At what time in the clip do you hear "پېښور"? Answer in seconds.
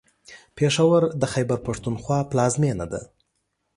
0.57-1.01